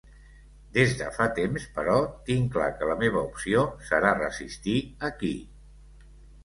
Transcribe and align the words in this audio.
Des 0.77 0.95
de 1.01 1.09
fa 1.17 1.27
temps, 1.39 1.67
però, 1.75 1.97
tinc 2.31 2.49
clar 2.57 2.71
que 2.79 2.89
la 2.93 2.97
meva 3.05 3.23
opció 3.29 3.67
serà 3.93 4.19
resistir 4.25 4.77
aquí. 5.13 5.35